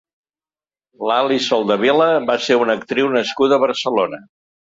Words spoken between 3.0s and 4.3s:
nascuda a Barcelona.